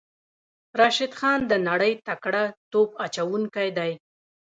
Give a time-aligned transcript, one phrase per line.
[0.79, 3.91] راشد خان د نړۍ تکړه توپ اچوونکی دی.